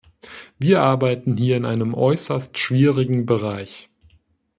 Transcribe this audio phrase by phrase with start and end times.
[0.57, 3.91] Wir arbeiten hier in einem äußerst schwierigen Bereich.